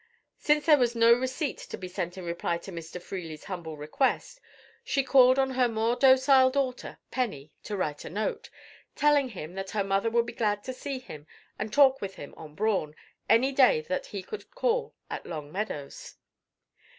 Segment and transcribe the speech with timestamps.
[0.39, 2.99] Since there was no receipt to be sent in reply to Mr.
[2.99, 4.41] Freely's humble request,
[4.83, 8.49] she called on her more docile daughter, Penny, to write a note,
[8.95, 11.27] telling him that her mother would be glad to see him
[11.59, 12.95] and talk with him on brawn,
[13.29, 16.15] any day that he could call at Long Meadows.